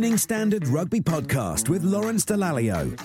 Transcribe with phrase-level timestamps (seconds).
[0.00, 2.98] The Evening Standard Rugby Podcast with Lawrence Dallaglio.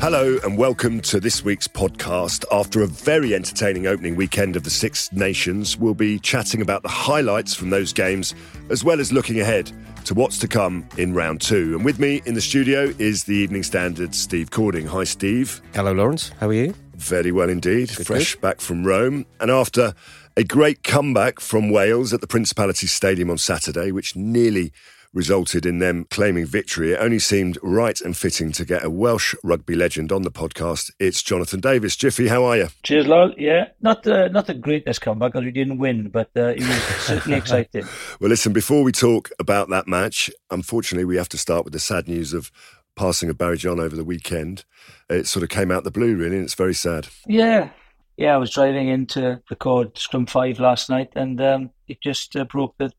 [0.00, 2.46] Hello, and welcome to this week's podcast.
[2.50, 6.88] After a very entertaining opening weekend of the Six Nations, we'll be chatting about the
[6.88, 8.34] highlights from those games,
[8.70, 9.70] as well as looking ahead
[10.06, 11.74] to what's to come in round two.
[11.76, 14.86] And with me in the studio is the Evening Standard Steve Cording.
[14.86, 15.60] Hi, Steve.
[15.74, 16.30] Hello, Lawrence.
[16.40, 16.74] How are you?
[16.94, 17.90] Very well indeed.
[17.90, 19.26] Fresh back from Rome.
[19.40, 19.92] And after
[20.38, 24.72] a great comeback from Wales at the Principality Stadium on Saturday, which nearly
[25.12, 29.34] resulted in them claiming victory, it only seemed right and fitting to get a Welsh
[29.42, 30.90] rugby legend on the podcast.
[30.98, 31.96] It's Jonathan Davies.
[31.96, 32.68] Jiffy, how are you?
[32.82, 33.32] Cheers, Lol.
[33.36, 36.82] Yeah, not uh, not the greatest comeback because we didn't win, but uh, it was
[37.00, 37.84] certainly exciting.
[38.20, 41.80] Well, listen, before we talk about that match, unfortunately, we have to start with the
[41.80, 42.50] sad news of
[42.96, 44.64] passing of Barry John over the weekend.
[45.08, 47.08] It sort of came out the blue, really, and it's very sad.
[47.26, 47.70] Yeah,
[48.16, 48.34] yeah.
[48.34, 52.44] I was driving into the record Scrum V last night, and um, it just uh,
[52.44, 52.94] broke that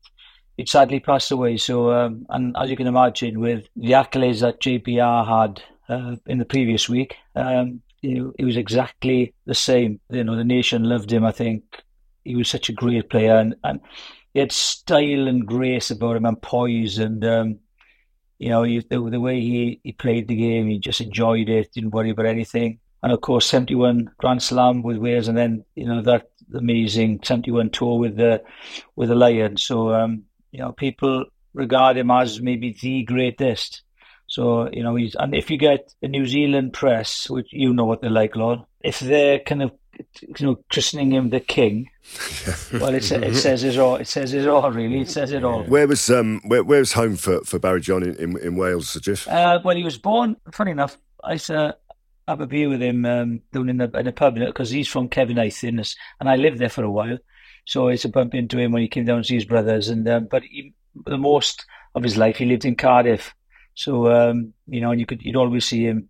[0.56, 1.56] he'd sadly passed away.
[1.56, 6.38] So, um, and as you can imagine, with the accolades that JPR had uh, in
[6.38, 10.00] the previous week, um, you know, it was exactly the same.
[10.10, 11.24] You know, the nation loved him.
[11.24, 11.64] I think
[12.24, 13.80] he was such a great player, and, and
[14.34, 17.58] he had style and grace about him, and poise, and um,
[18.38, 21.72] you know, he, the, the way he, he played the game, he just enjoyed it,
[21.72, 22.80] didn't worry about anything.
[23.00, 27.70] And of course, 71 Grand Slam with Wales, and then you know that amazing 71
[27.70, 28.42] tour with the
[28.96, 29.62] with the Lions.
[29.62, 31.24] So um, you know, people
[31.54, 33.82] regard him as maybe the greatest.
[34.26, 37.84] So you know, he's and if you get the New Zealand press, which you know
[37.84, 39.72] what they're like, Lord, if they're kind of
[40.20, 41.90] you know christening him the king,
[42.72, 43.96] well, it, it says it all.
[43.96, 44.70] It says it all.
[44.70, 45.64] Really, it says it all.
[45.64, 48.90] Where was um where, where was home for, for Barry John in, in, in Wales,
[48.90, 49.28] Sir Jiff?
[49.28, 50.36] Uh, well, he was born.
[50.52, 51.76] Funny enough, I to
[52.28, 55.08] have a beer with him um, down in the in a pub because he's from
[55.08, 57.18] Kevin and I lived there for a while.
[57.64, 59.88] So it's a bump into him when he came down to see his brothers.
[59.88, 60.74] And um, but he,
[61.06, 61.64] the most
[61.94, 63.34] of his life he lived in Cardiff.
[63.74, 66.08] So um, you know, you could you'd always see him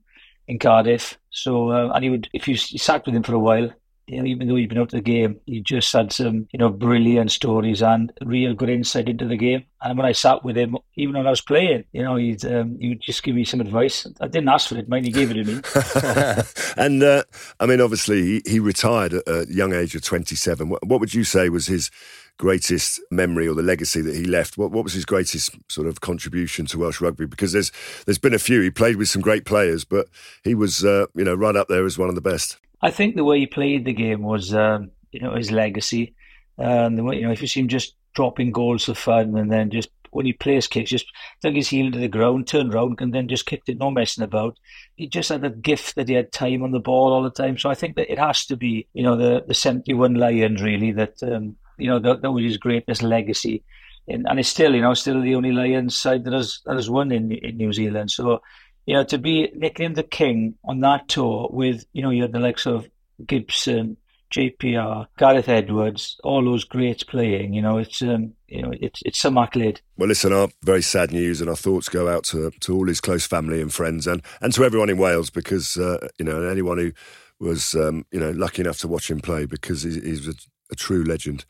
[0.48, 1.18] in Cardiff.
[1.30, 3.70] So uh, and he would if you sat with him for a while,
[4.06, 6.58] you know, even though he'd been out of the game, he just had some, you
[6.58, 9.64] know, brilliant stories and real good insight into the game.
[9.80, 12.78] And when I sat with him, even when I was playing, you know, he'd um,
[12.78, 14.06] he'd just give me some advice.
[14.20, 16.42] I didn't ask for it, mind, he gave it to me.
[16.76, 17.22] and uh,
[17.60, 20.68] I mean, obviously, he, he retired at a young age of 27.
[20.68, 21.90] What, what would you say was his
[22.38, 24.58] greatest memory or the legacy that he left?
[24.58, 27.26] What, what was his greatest sort of contribution to Welsh rugby?
[27.26, 27.72] Because there's
[28.04, 28.60] there's been a few.
[28.60, 30.08] He played with some great players, but
[30.42, 32.58] he was, uh, you know, right up there as one of the best.
[32.82, 36.14] I think the way he played the game was, um, you know, his legacy.
[36.58, 39.88] Way, you know, if you see him just dropping goals for fun and then just
[40.10, 41.06] when he plays kicks, just
[41.42, 44.22] dug his heel to the ground, turned around, and then just kicked it, no messing
[44.22, 44.58] about.
[44.94, 47.56] He just had that gift that he had time on the ball all the time.
[47.56, 50.92] So I think that it has to be, you know, the, the 71 Lions, really,
[50.92, 53.64] that, um, you know, that, that was his greatest legacy.
[54.06, 56.90] And, and it's still, you know, still the only Lions side that has, that has
[56.90, 58.10] won in, in New Zealand.
[58.10, 58.42] So
[58.86, 62.32] you know, to be nicknamed the king on that tour with, you know, you had
[62.32, 62.88] the likes of
[63.24, 63.96] Gibson,
[64.32, 67.52] JPR, Gareth Edwards, all those greats playing.
[67.52, 69.80] You know, it's um, you know, it's it's some accolade.
[69.96, 73.00] Well, listen, our very sad news, and our thoughts go out to to all his
[73.00, 76.78] close family and friends, and and to everyone in Wales, because uh, you know, anyone
[76.78, 76.92] who
[77.38, 80.34] was um, you know lucky enough to watch him play, because he, he's a,
[80.70, 81.44] a true legend.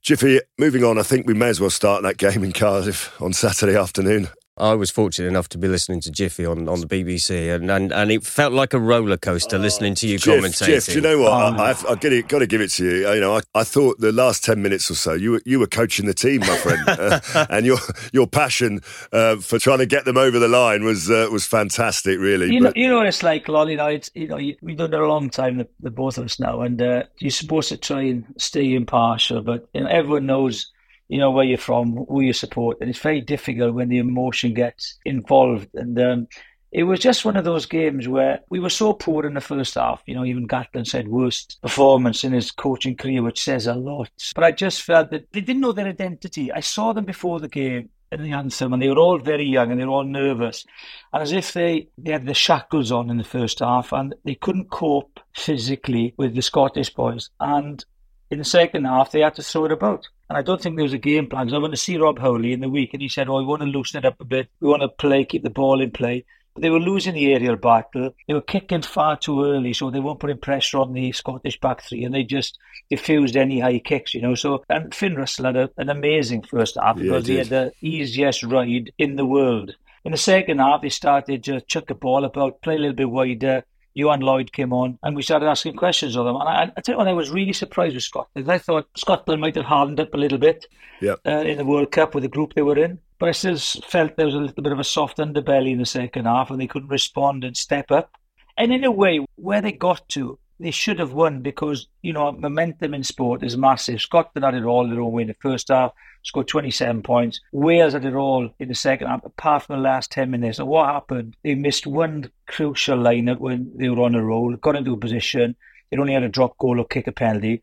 [0.00, 3.32] Jiffy, moving on, I think we may as well start that game in Cardiff on
[3.32, 4.28] Saturday afternoon.
[4.56, 7.92] I was fortunate enough to be listening to Jiffy on, on the BBC, and, and,
[7.92, 10.66] and it felt like a roller coaster listening to you Jiff, commentating.
[10.66, 11.32] Jiff, do you know what?
[11.32, 13.12] I, I've, I've got, to, got to give it to you.
[13.12, 15.66] You know, I, I thought the last ten minutes or so, you were, you were
[15.66, 17.78] coaching the team, my friend, uh, and your
[18.12, 18.80] your passion
[19.12, 22.52] uh, for trying to get them over the line was uh, was fantastic, really.
[22.52, 23.72] You know, you know what it's like, Lolly.
[23.72, 26.26] You know, it's, you know, we've done it a long time, the, the both of
[26.26, 30.26] us now, and uh, you're supposed to try and stay impartial, but you know, everyone
[30.26, 30.70] knows
[31.08, 34.54] you know where you're from, who you support, and it's very difficult when the emotion
[34.54, 35.68] gets involved.
[35.74, 36.28] And um,
[36.72, 39.74] it was just one of those games where we were so poor in the first
[39.74, 40.02] half.
[40.06, 44.10] You know, even Gatland said worst performance in his coaching career, which says a lot.
[44.34, 46.50] But I just felt that they didn't know their identity.
[46.50, 49.70] I saw them before the game in the anthem, and they were all very young
[49.70, 50.64] and they were all nervous,
[51.12, 54.34] and as if they, they had the shackles on in the first half, and they
[54.34, 57.30] couldn't cope physically with the Scottish boys.
[57.40, 57.84] And
[58.30, 60.08] in the second half, they had to throw it about.
[60.28, 61.46] And I don't think there was a game plan.
[61.46, 63.44] Because I went to see Rob Howley in the week, and he said, "Oh, we
[63.44, 64.48] want to loosen it up a bit.
[64.60, 66.24] We want to play, keep the ball in play."
[66.54, 68.14] But they were losing the aerial battle.
[68.28, 71.82] They were kicking far too early, so they weren't putting pressure on the Scottish back
[71.82, 74.36] three, and they just diffused any high kicks, you know.
[74.36, 78.44] So and Finn Russell had a, an amazing first half because he had the easiest
[78.44, 79.74] ride in the world.
[80.04, 83.10] In the second half, they started to chuck the ball about, play a little bit
[83.10, 83.64] wider.
[83.96, 86.36] Ioan Lloyd came on and we started asking questions of them.
[86.36, 88.50] And I, I tell you what, I was really surprised with Scotland.
[88.50, 90.66] I thought Scotland might have hardened up a little bit
[91.00, 91.20] yep.
[91.26, 92.98] uh, in the World Cup with the group they were in.
[93.18, 95.86] But I still felt there was a little bit of a soft underbelly in the
[95.86, 98.10] second half and they couldn't respond and step up.
[98.56, 102.30] And in a way, where they got to, they should have won because, you know,
[102.32, 104.00] momentum in sport is massive.
[104.00, 105.92] Scotland had it all their own way in the first half,
[106.22, 107.40] scored 27 points.
[107.52, 110.58] Wales had it all in the second half, apart from the last 10 minutes.
[110.58, 111.36] And what happened?
[111.42, 115.56] They missed one crucial lineup when they were on a roll, got into a position.
[115.90, 117.62] They only had a drop goal or kick a penalty.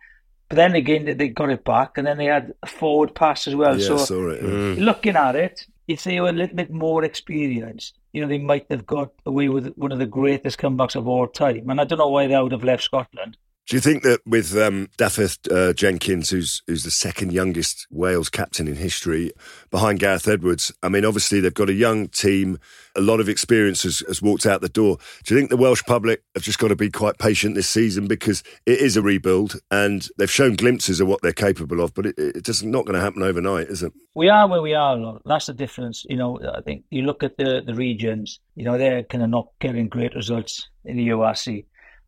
[0.50, 3.56] But then again, they got it back, and then they had a forward pass as
[3.56, 3.80] well.
[3.80, 4.80] Yeah, so, it, mm.
[4.80, 8.66] looking at it, if they were a little bit more experienced, you know, they might
[8.70, 11.70] have got away with one of the greatest comebacks of all time.
[11.70, 13.38] And I don't know why they would have left Scotland.
[13.72, 18.30] Do you think that with um, Dafydd uh, Jenkins, who's who's the second youngest Wales
[18.30, 19.32] captain in history,
[19.70, 22.60] behind Gareth Edwards, I mean, obviously they've got a young team,
[22.98, 24.98] a lot of experience has, has, walked out the door.
[25.24, 28.08] Do you think the Welsh public have just got to be quite patient this season
[28.08, 32.08] because it is a rebuild and they've shown glimpses of what they're capable of, but
[32.08, 33.94] it, it's just not going to happen overnight, is it?
[34.16, 35.18] We are where we are.
[35.24, 36.04] That's the difference.
[36.10, 39.30] You know, I think you look at the, the regions, you know, they're kind of
[39.30, 41.64] not getting great results in the URC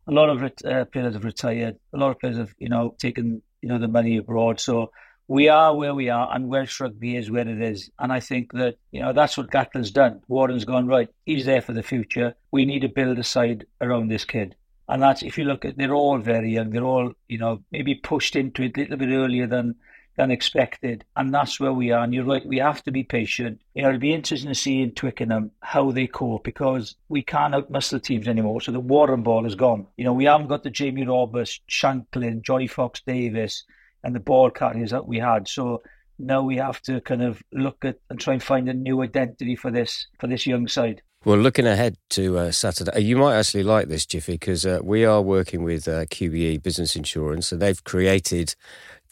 [0.06, 1.76] a lot of uh, players have retired.
[1.92, 4.60] A lot of players have, you know, taken, you know, the money abroad.
[4.60, 4.90] So
[5.26, 7.90] we are where we are, and Welsh rugby is where it is.
[7.98, 10.20] And I think that, you know, that's what Gatland's done.
[10.28, 12.34] Warren's gone, right, he's there for the future.
[12.50, 14.54] We need to build a side around this kid.
[14.86, 16.68] And that's, if you look at, they're all very young.
[16.68, 19.76] They're all, you know, maybe pushed into it a little bit earlier than
[20.16, 21.04] than expected.
[21.16, 22.04] And that's where we are.
[22.04, 23.60] And you're right, we have to be patient.
[23.74, 27.54] You know, it'll be interesting to see in Twickenham how they cope because we can't
[27.54, 28.60] outmuscle teams anymore.
[28.60, 29.86] So the Warren ball is gone.
[29.96, 33.64] You know, we haven't got the Jamie Roberts, Shanklin, Johnny Fox Davies,
[34.02, 35.48] and the ball carriers that we had.
[35.48, 35.82] So
[36.18, 39.56] now we have to kind of look at and try and find a new identity
[39.56, 41.02] for this for this young side.
[41.24, 45.06] Well, looking ahead to uh, Saturday, you might actually like this, Jiffy, because uh, we
[45.06, 48.54] are working with uh, QBE Business Insurance, and they've created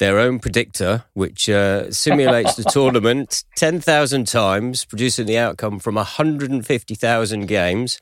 [0.02, 7.46] their own predictor, which uh, simulates the tournament 10,000 times, producing the outcome from 150,000
[7.46, 8.00] games.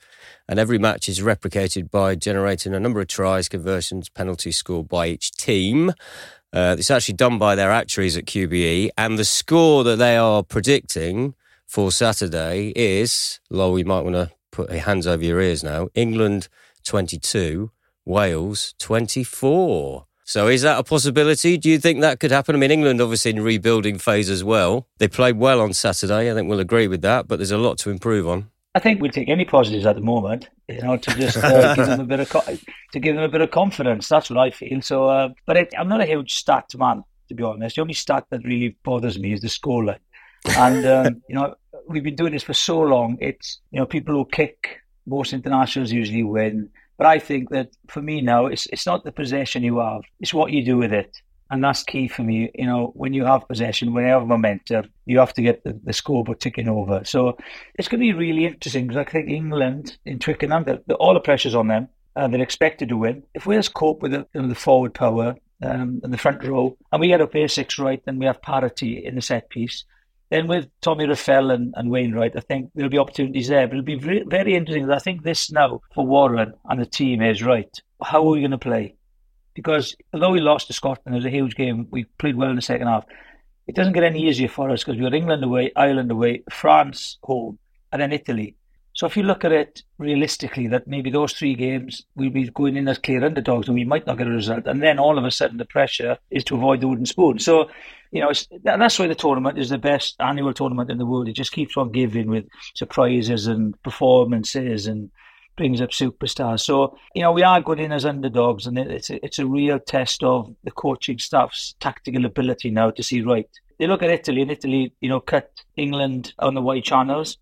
[0.49, 5.09] And every match is replicated by generating a number of tries, conversions, penalties scored by
[5.09, 5.91] each team.
[6.55, 10.43] Uh, it's actually done by their actuaries at QBE, and the score that they are
[10.43, 11.35] predicting
[11.67, 15.89] for Saturday is, Lol, you might want to put your hands over your ears now.
[15.95, 16.49] England
[16.83, 17.71] 22,
[18.07, 20.07] Wales 24.
[20.31, 21.59] So is that a possibility?
[21.59, 22.55] Do you think that could happen?
[22.55, 24.87] I mean, England obviously in rebuilding phase as well.
[24.99, 26.31] They played well on Saturday.
[26.31, 28.49] I think we'll agree with that, but there's a lot to improve on.
[28.77, 31.87] I think we'll take any positives at the moment, you know, to just uh, give
[31.87, 32.45] them a bit of co-
[32.93, 34.07] to give them a bit of confidence.
[34.07, 34.81] That's what I feel.
[34.83, 37.75] So, uh, but it, I'm not a huge stat man, to be honest.
[37.75, 39.99] The only stat that really bothers me is the scoreline.
[40.57, 41.57] And um, you know,
[41.89, 43.19] we've been doing this for so long.
[43.21, 46.71] It's you know, people who kick most internationals usually win.
[47.01, 50.35] But I think that for me now, it's it's not the possession you have; it's
[50.35, 51.17] what you do with it,
[51.51, 52.51] and that's key for me.
[52.55, 55.81] You know, when you have possession, when you have momentum, you have to get the,
[55.83, 57.01] the scoreboard ticking over.
[57.07, 57.39] So
[57.77, 61.15] it's going to be really interesting because I think England in Twickenham, the, the, all
[61.15, 61.89] the pressure's on them.
[62.17, 63.23] Uh, they're expected to win.
[63.33, 67.01] If Wales cope with the, you know, the forward power um, the front row, and
[67.01, 69.87] we get our basics right, then we have parity in the set piece
[70.31, 73.67] then with Tommy Reffell and, and Wainwright, I think there'll be opportunities there.
[73.67, 74.91] But it'll be very, very interesting.
[74.91, 77.71] I think this now for Warren and the team is right.
[78.03, 78.95] How are we going to play?
[79.55, 81.89] Because although we lost to Scotland, it was a huge game.
[81.91, 83.05] We played well in the second half.
[83.67, 87.19] It doesn't get any easier for us because we got England away, Ireland away, France
[87.23, 87.59] home,
[87.93, 88.57] and then Italy.
[88.93, 92.77] So if you look at it realistically, that maybe those three games we'll be going
[92.77, 95.25] in as clear underdogs and we might not get a result, and then all of
[95.25, 97.39] a sudden the pressure is to avoid the wooden spoon.
[97.39, 97.71] So
[98.11, 98.33] you know,
[98.65, 101.29] that's why the tournament is the best annual tournament in the world.
[101.29, 102.45] It just keeps on giving with
[102.75, 105.11] surprises and performances and
[105.57, 106.61] brings up superstars.
[106.61, 109.79] So, you know, we are going in as underdogs, and it's a, it's a real
[109.79, 113.49] test of the coaching staff's tactical ability now to see right.
[113.79, 117.39] They look at Italy, and Italy, you know, cut England on the white channels.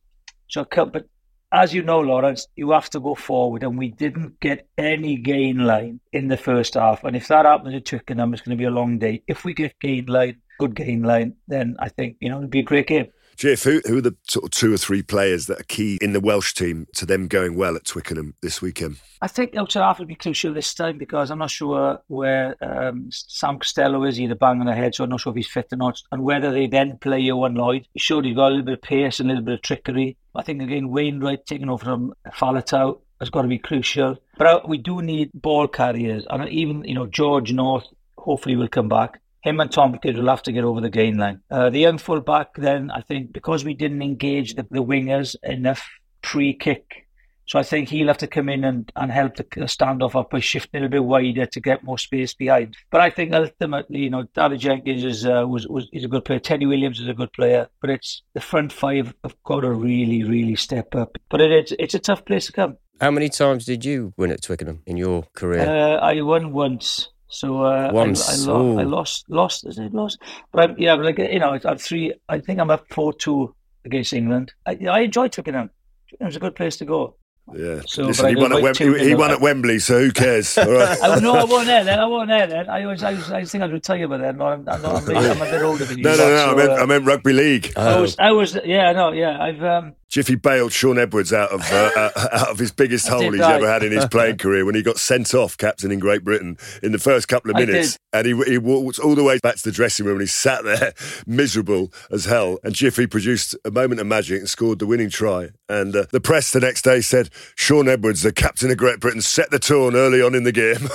[0.49, 1.07] So, but
[1.53, 5.59] as you know, Lawrence, you have to go forward, and we didn't get any gain
[5.59, 7.05] line in the first half.
[7.05, 9.23] And if that happens at Twickenham, it's going to be a long day.
[9.27, 12.61] If we get gain line, good gain line, then I think you know it'll be
[12.61, 13.09] a great game.
[13.39, 16.13] Jeff, who, who are the sort of two or three players that are key in
[16.13, 18.99] the Welsh team to them going well at Twickenham this weekend?
[19.23, 23.11] I think outside half will be crucial this time because I'm not sure where um,
[23.13, 25.69] Sam Costelow is either bang on the head, so I'm not sure if he's fit
[25.71, 27.87] or not, and whether they then play Ioan Lloyd.
[27.93, 30.17] He showed he's got a little bit of pace and a little bit of trickery.
[30.35, 34.17] I think again Wainwright taking over from Faletau has got to be crucial.
[34.37, 38.67] But uh, we do need ball carriers, and even you know George North hopefully will
[38.67, 41.41] come back him and Tompkins will have to get over the gain line.
[41.51, 45.89] Uh, the young fullback, then, I think because we didn't engage the, the wingers enough
[46.23, 47.09] pre kick,
[47.49, 50.39] so I think he'll have to come in and, and help the standoff up by
[50.39, 52.77] shifting a little bit wider to get more space behind.
[52.91, 56.27] But I think ultimately, you know, David Jenkins is uh, was, was is a good
[56.27, 56.41] player.
[56.41, 60.25] Teddy Williams is a good player, but it's the front five have got to really,
[60.25, 61.17] really step up.
[61.31, 62.77] But it, it's it's a tough place to come.
[63.01, 65.67] How many times did you win at Twickenham in your career?
[65.67, 67.09] Uh, I won once.
[67.29, 68.29] So uh, Once.
[68.29, 70.19] I, I, lo- I, lost, lost, is it lost?
[70.53, 72.15] But I'm, yeah, but like you know, I'm three.
[72.29, 73.55] I think I'm up four two
[73.85, 74.53] against England.
[74.67, 75.71] I, I enjoyed Twickenham.
[76.19, 77.17] It was a good place to go.
[77.55, 77.81] Yeah.
[77.87, 80.57] So, Listen, he won, at, Wem- he, he won at Wembley, so who cares?
[80.59, 80.99] All right.
[81.03, 81.99] I, no, I won there then.
[81.99, 82.69] I won there then.
[82.69, 84.41] I was, I, was, I think I'd retire by then.
[84.41, 86.05] I'm, I'm, I'm, I'm, a bit older than you.
[86.05, 86.37] No, no, no.
[86.37, 87.73] So, I, meant, uh, I meant rugby league.
[87.77, 89.43] I was, I was, yeah, no, yeah.
[89.43, 93.31] I've, um, Jiffy bailed Shaun Edwards out of uh, uh out of his biggest hole
[93.31, 96.25] he's ever had in his playing career when he got sent off captain in Great
[96.25, 99.57] Britain in the first couple of minutes, and he, he walked all the way back
[99.57, 100.95] to the dressing room and he sat there
[101.27, 102.59] miserable as hell.
[102.65, 105.51] And Jiffy produced a moment of magic and scored the winning try.
[105.69, 109.21] And uh, the press the next day said Shaun Edwards, the captain of Great Britain,
[109.21, 110.89] set the tone early on in the game,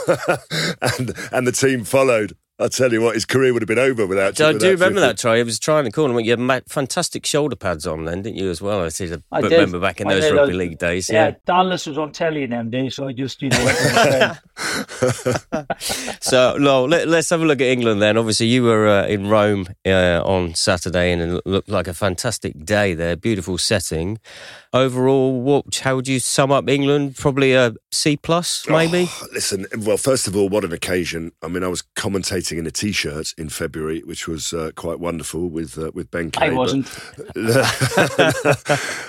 [0.82, 2.36] and and the team followed.
[2.60, 4.39] I tell you what, his career would have been over without.
[4.39, 5.38] I without do remember that try.
[5.38, 6.19] He was trying the corner.
[6.19, 8.83] You had fantastic shoulder pads on then, didn't you, as well?
[8.83, 11.10] I, see, I, I remember back in those rugby league days.
[11.10, 11.36] Yeah, yeah.
[11.48, 13.57] Dallas was on telly in them days, so I just you know.
[16.19, 18.17] so, no, let, us have a look at England then.
[18.17, 22.63] Obviously, you were uh, in Rome uh, on Saturday, and it looked like a fantastic
[22.63, 23.15] day there.
[23.15, 24.19] Beautiful setting
[24.74, 25.75] overall, what?
[25.83, 27.15] How would you sum up England?
[27.15, 29.07] Probably a C plus, maybe.
[29.10, 31.31] Oh, listen, well, first of all, what an occasion!
[31.41, 35.50] I mean, I was commentating in a t-shirt in February, which was uh, quite wonderful
[35.50, 36.31] with uh, with Ben.
[36.31, 36.88] Kay, I wasn't.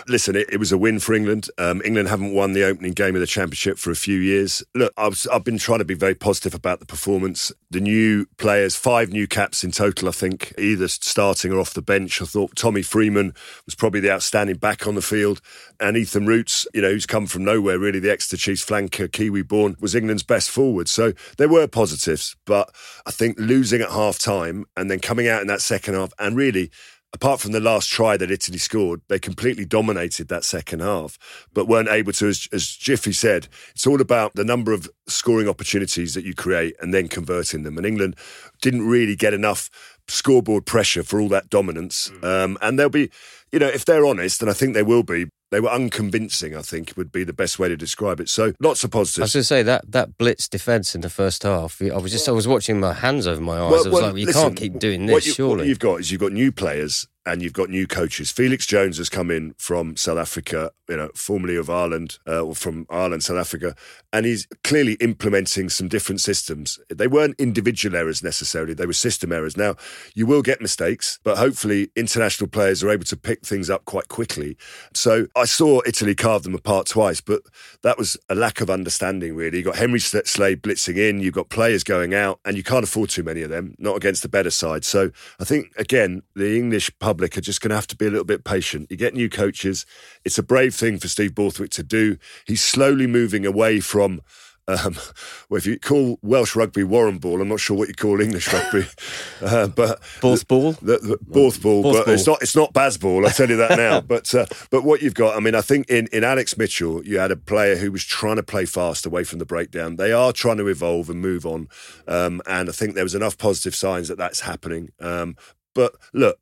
[0.09, 1.49] listen, it, it, was a win for England.
[1.59, 4.62] Um, England haven't won the opening game of the championship for a few years.
[4.75, 7.53] Look, I've, I've been trying to be very positive about the performance.
[7.71, 11.83] The new players, five new caps in total, I think, either starting or off the
[11.83, 12.23] bench.
[12.23, 13.35] I thought Tommy Freeman
[13.67, 15.41] was probably the outstanding back on the field
[15.85, 19.43] and Ethan Roots, you know, who's come from nowhere, really, the Exeter Chiefs flanker, Kiwi
[19.43, 20.88] born, was England's best forward.
[20.88, 22.75] So there were positives, but
[23.07, 26.37] I think losing at half time and then coming out in that second half and
[26.37, 26.71] really
[27.12, 31.17] apart from the last try that Italy scored, they completely dominated that second half,
[31.53, 35.49] but weren't able to, as, as, Jiffy said, it's all about the number of scoring
[35.49, 37.76] opportunities that you create and then converting them.
[37.76, 38.17] And England
[38.61, 39.71] didn't really get enough
[40.09, 42.11] scoreboard pressure for all that dominance.
[42.21, 42.25] Mm.
[42.25, 43.11] Um, and they'll be,
[43.53, 46.63] you know, if they're honest, and I think they will be, they were unconvincing, I
[46.63, 48.29] think would be the best way to describe it.
[48.29, 49.19] So lots of positives.
[49.19, 51.81] I was going to say that that blitz defence in the first half.
[51.81, 53.71] I was just I was watching my hands over my eyes.
[53.71, 55.15] Well, I was well, like, you listen, can't keep doing this.
[55.15, 57.87] What you, surely, what you've got is you've got new players and you've got new
[57.87, 58.31] coaches.
[58.31, 62.54] Felix Jones has come in from South Africa, you know, formerly of Ireland, uh, or
[62.54, 63.75] from Ireland, South Africa,
[64.12, 66.78] and he's clearly implementing some different systems.
[66.90, 69.57] They weren't individual errors necessarily; they were system errors.
[69.57, 69.76] Now,
[70.14, 74.09] you will get mistakes, but hopefully, international players are able to pick things up quite
[74.09, 74.57] quickly.
[74.93, 77.43] So, I saw Italy carve them apart twice, but
[77.83, 79.35] that was a lack of understanding.
[79.35, 82.85] Really, you got Henry Slade blitzing in, you've got players going out, and you can't
[82.85, 83.75] afford too many of them.
[83.78, 84.85] Not against the better side.
[84.85, 88.06] So, I think again, the English public public are just going to have to be
[88.06, 88.90] a little bit patient.
[88.90, 89.87] You get new coaches.
[90.25, 92.16] It's a brave thing for Steve Borthwick to do.
[92.44, 94.21] He's slowly moving away from.
[94.66, 94.97] Um,
[95.49, 98.52] well, if you call Welsh rugby Warren ball, I'm not sure what you call English
[98.52, 98.87] rugby,
[99.42, 102.14] uh, but Borth ball, the, the, Borth ball, Borth but ball.
[102.14, 103.26] it's not it's not Baz ball.
[103.26, 104.00] I tell you that now.
[104.14, 107.21] but uh, but what you've got, I mean, I think in in Alex Mitchell, you
[107.21, 109.97] had a player who was trying to play fast away from the breakdown.
[109.97, 111.68] They are trying to evolve and move on,
[112.09, 114.90] um, and I think there was enough positive signs that that's happening.
[114.99, 115.37] Um,
[115.75, 116.38] but look,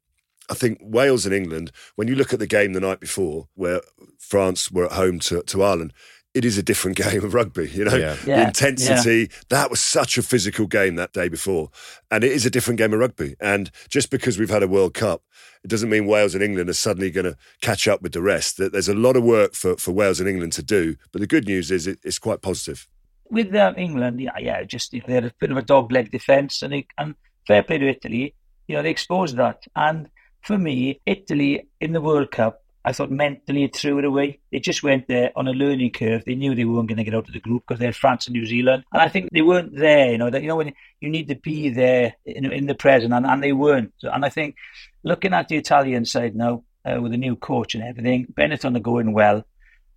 [0.50, 3.80] I think Wales and England, when you look at the game the night before, where
[4.18, 5.92] France were at home to, to Ireland,
[6.34, 7.96] it is a different game of rugby, you know.
[7.96, 8.16] Yeah.
[8.26, 8.36] Yeah.
[8.36, 9.38] The intensity, yeah.
[9.50, 11.70] that was such a physical game that day before.
[12.10, 13.36] And it is a different game of rugby.
[13.40, 15.22] And just because we've had a World Cup,
[15.64, 18.58] it doesn't mean Wales and England are suddenly going to catch up with the rest.
[18.58, 20.96] There's a lot of work for, for Wales and England to do.
[21.12, 22.88] But the good news is it, it's quite positive.
[23.30, 26.62] With um, England, yeah, yeah, just they had a bit of a dog leg defence
[26.62, 27.14] and, and
[27.46, 28.34] fair play to Italy.
[28.66, 29.62] You know, they exposed that.
[29.76, 30.08] And
[30.42, 34.40] for me, Italy in the World Cup I thought mentally it threw it away.
[34.50, 36.24] They just went there on a learning curve.
[36.24, 38.26] They knew they weren't going to get out of the group because they had France
[38.26, 38.84] and New Zealand.
[38.92, 41.36] And I think they weren't there, you know, that, you know, when you need to
[41.36, 43.94] be there in, in the present and, and they weren't.
[44.02, 44.56] And I think
[45.04, 48.80] looking at the Italian side now, uh, with a new coach and everything, Benetton are
[48.80, 49.44] going well.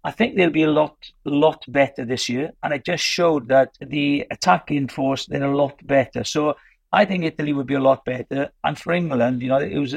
[0.03, 2.51] I think they'll be a lot, lot better this year.
[2.61, 6.23] And it just showed that the attacking force, they're a lot better.
[6.23, 6.57] So
[6.93, 8.51] I think Italy would be a lot better.
[8.63, 9.95] And for England, you know, it was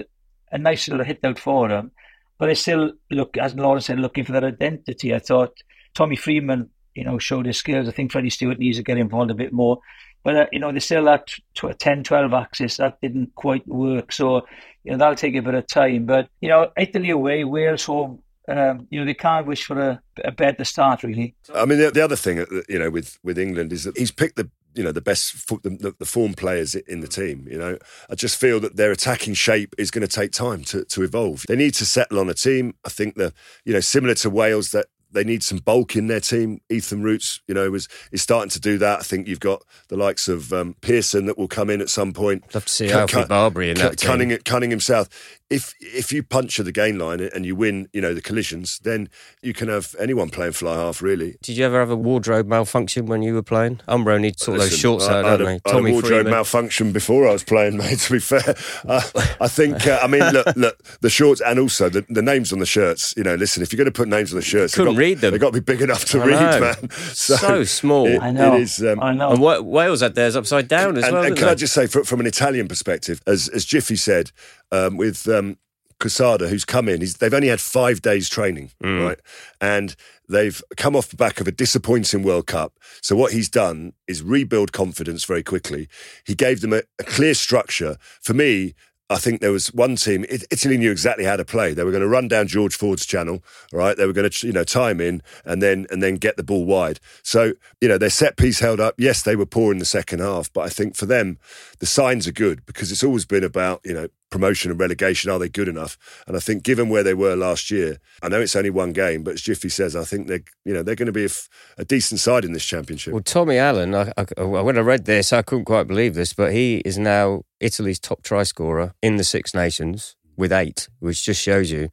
[0.52, 1.90] a, nice little hit out for them.
[2.38, 5.14] But I still look, as Lawrence said, looking for that identity.
[5.14, 5.62] I thought
[5.94, 7.88] Tommy Freeman, you know, showed his skills.
[7.88, 9.80] I think Freddie Stewart needs to get involved a bit more.
[10.24, 11.24] But, uh, you know, they still had
[11.54, 12.76] 10, 12 axis.
[12.76, 14.12] That didn't quite work.
[14.12, 14.46] So,
[14.84, 16.06] you know, that'll take a bit of time.
[16.06, 20.02] But, you know, Italy away, Wales home, um, you know, they can't wish for a,
[20.24, 21.34] a better start, really.
[21.54, 24.10] I mean, the, the, other thing, uh, you know, with, with England is that he's
[24.10, 27.46] picked the you know the best the, the, form players in the team.
[27.50, 30.84] You know, I just feel that their attacking shape is going to take time to,
[30.84, 31.44] to evolve.
[31.48, 32.74] They need to settle on a team.
[32.84, 36.20] I think that you know similar to Wales that they need some bulk in their
[36.20, 36.60] team.
[36.68, 39.00] Ethan Roots, you know, was is starting to do that.
[39.00, 42.12] I think you've got the likes of um, Pearson that will come in at some
[42.12, 42.54] point.
[42.54, 45.08] Love to see Alfie Barbeary in that Cunningham, Cunningham South
[45.50, 49.08] if if you puncture the gain line and you win, you know the collisions, then
[49.42, 51.00] you can have anyone playing fly half.
[51.00, 51.36] Really.
[51.42, 53.80] Did you ever have a wardrobe malfunction when you were playing?
[53.88, 55.60] Umbro needs sort of those shorts I, out, I don't they?
[55.64, 56.30] I had a wardrobe Freeman.
[56.30, 57.98] malfunction before I was playing, mate.
[57.98, 58.54] To be fair,
[58.86, 59.02] uh,
[59.40, 59.86] I think.
[59.86, 63.14] Uh, I mean, look, look, the shorts and also the, the, names on the shirts.
[63.16, 65.30] You know, listen, if you're going to put names on the shirts, couldn't read them.
[65.30, 66.90] They've got to be big enough to read, man.
[66.90, 68.06] So, so small.
[68.06, 68.56] It, I know.
[68.56, 69.30] It is, um, I know.
[69.30, 71.24] And Wales had theirs upside down as and, well.
[71.24, 71.52] And can they?
[71.52, 74.32] I just say, from, from an Italian perspective, as as Jiffy said,
[74.72, 75.56] um, with um,
[76.00, 79.06] Quesada, who's come in, they've only had five days training, mm.
[79.06, 79.20] right?
[79.60, 79.96] And
[80.28, 82.74] they've come off the back of a disappointing World Cup.
[83.00, 85.88] So what he's done is rebuild confidence very quickly.
[86.24, 87.96] He gave them a, a clear structure.
[88.20, 88.74] For me,
[89.10, 90.26] I think there was one team.
[90.28, 91.72] Italy knew exactly how to play.
[91.72, 93.96] They were going to run down George Ford's channel, right?
[93.96, 96.66] They were going to, you know, time in and then and then get the ball
[96.66, 97.00] wide.
[97.22, 98.94] So, you know, their set piece held up.
[98.98, 101.38] Yes, they were poor in the second half, but I think for them,
[101.78, 105.30] the signs are good because it's always been about, you know, promotion and relegation.
[105.30, 105.96] Are they good enough?
[106.26, 109.22] And I think, given where they were last year, I know it's only one game,
[109.22, 111.30] but as Jiffy says, I think they're you know they're going to be a,
[111.78, 113.14] a decent side in this championship.
[113.14, 116.52] Well, Tommy Allan, I, I, when I read this, I couldn't quite believe this, but
[116.52, 121.42] he is now Italy's top try scorer in the Six Nations with eight, which just
[121.42, 121.90] shows you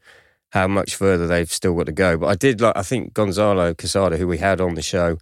[0.52, 2.18] how much further they've still got to go.
[2.18, 5.18] But I did like I think Gonzalo Quesada, who we had on the show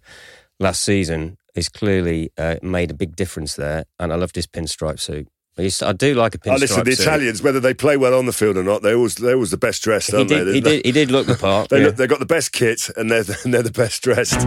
[0.60, 5.00] last season, has clearly uh, made a big difference there, and I loved his pinstripe
[5.00, 5.28] suit.
[5.56, 6.52] I do like a pinstripe.
[6.52, 7.06] Oh, listen, the suit.
[7.06, 9.56] Italians, whether they play well on the field or not, they always they always the
[9.56, 10.52] best dressed, aren't he did, they?
[10.54, 11.68] He did, he did look the part.
[11.70, 11.86] they yeah.
[11.86, 14.46] look, they've got the best kit and they're and they're the best dressed.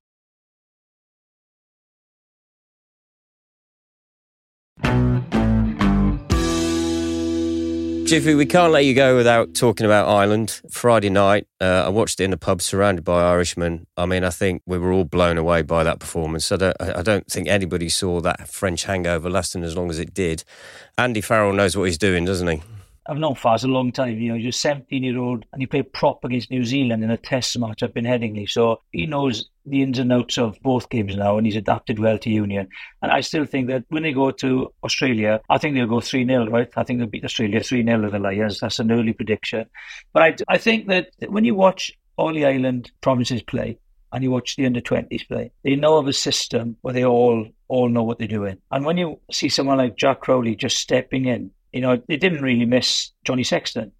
[8.11, 10.59] Jiffy, we can't let you go without talking about Ireland.
[10.69, 13.87] Friday night, uh, I watched it in a pub surrounded by Irishmen.
[13.95, 16.51] I mean, I think we were all blown away by that performance.
[16.51, 20.13] I don't, I don't think anybody saw that French hangover lasting as long as it
[20.13, 20.43] did.
[20.97, 22.61] Andy Farrell knows what he's doing, doesn't he?
[23.11, 24.19] I've known Faz a long time.
[24.19, 27.11] You know, he's a 17 year old and he played prop against New Zealand in
[27.11, 28.49] a test match up in Headingley.
[28.49, 32.17] So he knows the ins and outs of both games now and he's adapted well
[32.19, 32.69] to Union.
[33.01, 36.25] And I still think that when they go to Australia, I think they'll go 3
[36.25, 36.69] 0, right?
[36.77, 38.61] I think they'll beat Australia 3 0 with the Lions.
[38.61, 39.65] That's an early prediction.
[40.13, 43.77] But I, I think that when you watch all the island provinces play,
[44.13, 47.47] and you watch the under 20s play, they know of a system where they all
[47.69, 48.57] all know what they're doing.
[48.69, 52.41] And when you see someone like Jack Crowley just stepping in you know, they didn't
[52.41, 53.91] really miss Johnny Sexton.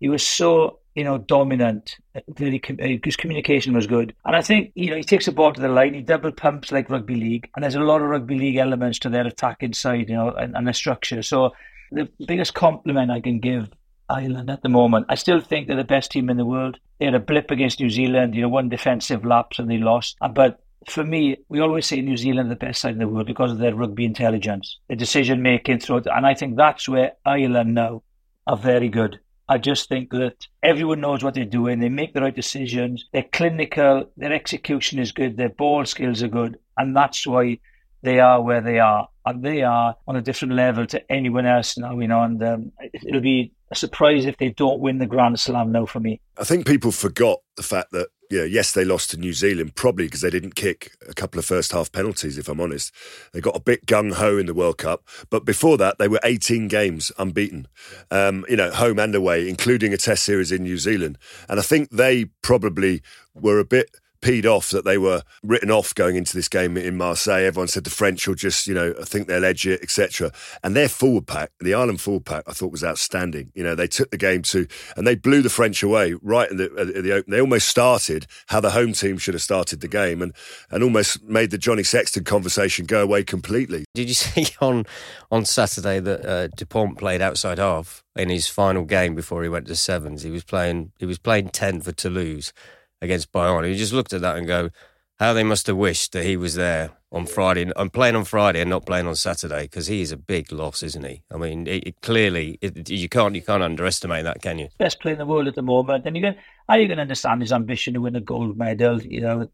[0.00, 1.96] He was so, you know, dominant.
[2.36, 4.14] Very, uh, his communication was good.
[4.24, 6.70] And I think, you know, he takes the ball to the line, he double pumps
[6.70, 7.48] like rugby league.
[7.54, 10.56] And there's a lot of rugby league elements to their attacking side, you know, and,
[10.56, 11.22] and their structure.
[11.22, 11.52] So
[11.90, 13.70] the biggest compliment I can give
[14.08, 15.06] Ireland at the moment.
[15.08, 16.78] I still think they're the best team in the world.
[16.98, 20.16] They had a blip against New Zealand, you know, one defensive lapse and they lost.
[20.20, 23.26] Uh, but for me, we always say New Zealand the best side in the world
[23.26, 26.06] because of their rugby intelligence, their decision making through it.
[26.06, 28.02] And I think that's where Ireland now
[28.46, 29.18] are very good.
[29.48, 31.78] I just think that everyone knows what they're doing.
[31.78, 33.04] They make the right decisions.
[33.12, 34.10] They're clinical.
[34.16, 35.36] Their execution is good.
[35.36, 36.58] Their ball skills are good.
[36.76, 37.58] And that's why
[38.02, 39.08] they are where they are.
[39.24, 42.22] And they are on a different level to anyone else now, you know.
[42.22, 46.00] And um, it'll be a surprise if they don't win the Grand Slam now for
[46.00, 46.20] me.
[46.38, 50.06] I think people forgot the fact that yeah, yes, they lost to New Zealand, probably
[50.06, 52.92] because they didn't kick a couple of first half penalties, if I'm honest.
[53.32, 55.06] They got a bit gung ho in the World Cup.
[55.30, 57.68] But before that, they were 18 games unbeaten,
[58.10, 61.18] um, you know, home and away, including a test series in New Zealand.
[61.48, 63.02] And I think they probably
[63.34, 66.96] were a bit peed off that they were written off going into this game in
[66.96, 67.44] Marseille.
[67.44, 70.32] Everyone said the French will just, you know, I think they'll edge it, etc.
[70.62, 73.52] And their forward pack, the Ireland forward pack, I thought was outstanding.
[73.54, 76.56] You know, they took the game to, and they blew the French away right in
[76.56, 77.30] the, at the open.
[77.30, 80.32] They almost started how the home team should have started the game, and
[80.70, 83.84] and almost made the Johnny Sexton conversation go away completely.
[83.94, 84.84] Did you see on
[85.30, 89.66] on Saturday that uh, Dupont played outside half in his final game before he went
[89.66, 90.22] to sevens?
[90.22, 92.52] He was playing he was playing ten for Toulouse
[93.00, 93.64] against Bayonne.
[93.64, 94.70] You just looked at that and go,
[95.18, 97.70] how they must have wished that he was there on Friday.
[97.76, 100.82] I'm playing on Friday and not playing on Saturday because he is a big loss,
[100.82, 101.22] isn't he?
[101.32, 104.68] I mean, it, it clearly it, you can't you can't underestimate that, can you?
[104.78, 106.36] Best player in the world at the moment, and you can
[106.68, 109.00] are you going to understand his ambition to win a gold medal?
[109.02, 109.48] You know,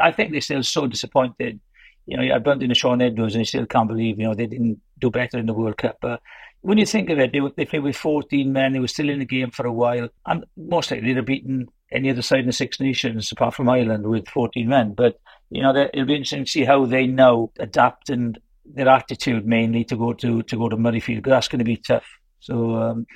[0.00, 1.60] I think they're still so disappointed.
[2.06, 4.46] You know, I bumped into Shaun Edwards and he still can't believe you know they
[4.46, 5.98] didn't do better in the World Cup.
[6.00, 6.22] But
[6.62, 8.72] when you think of it, they, they played with 14 men.
[8.72, 11.68] They were still in the game for a while, and most likely they'd have beaten
[11.94, 14.94] any other side in the Six Nations apart from Ireland with 14 men.
[14.94, 15.18] But,
[15.50, 19.84] you know, it'll be interesting to see how they now adapt and their attitude mainly
[19.84, 22.06] to go to to go to Murrayfield because that's going to be tough.
[22.40, 23.06] So, um,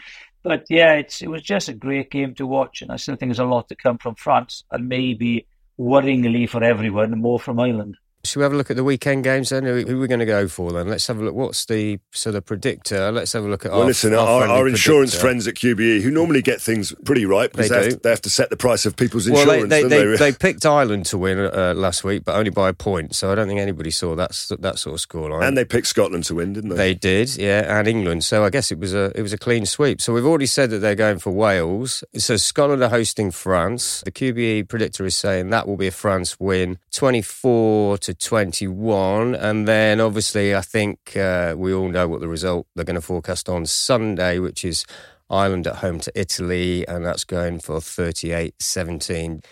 [0.42, 3.30] but yeah, it's it was just a great game to watch, and I still think
[3.30, 5.46] there's a lot to come from France, and maybe
[5.78, 7.96] worryingly for everyone, more from Ireland.
[8.28, 9.64] Should we have a look at the weekend games then?
[9.64, 10.88] Who, are we going to go for then?
[10.88, 11.34] Let's have a look.
[11.34, 13.10] What's the sort of predictor?
[13.10, 16.02] Let's have a look at well, our, listen, our, our, our insurance friends at QBE,
[16.02, 18.50] who normally get things pretty right because they, they, have, to, they have, to, set
[18.50, 19.48] the price of people's insurance.
[19.48, 22.68] Well, they, they, they, they picked Ireland to win uh, last week, but only by
[22.68, 23.14] a point.
[23.14, 25.46] So I don't think anybody saw that that sort of scoreline.
[25.46, 26.76] And they picked Scotland to win, didn't they?
[26.76, 28.24] They did, yeah, and England.
[28.24, 30.00] So I guess it was a it was a clean sweep.
[30.00, 32.04] So we've already said that they're going for Wales.
[32.16, 34.02] So Scotland are hosting France.
[34.02, 38.66] The QBE predictor is saying that will be a France win, twenty four to twenty
[38.66, 39.34] one one.
[39.34, 43.00] And then obviously, I think uh, we all know what the result they're going to
[43.00, 44.84] forecast on Sunday, which is
[45.30, 49.42] Ireland at home to Italy, and that's going for 38 17.